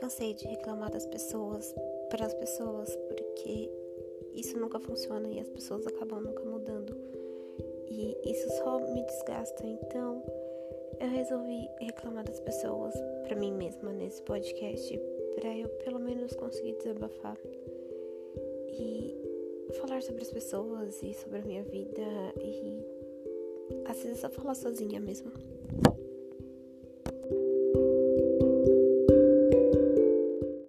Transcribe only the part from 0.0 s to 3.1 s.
cansei de reclamar das pessoas para as pessoas,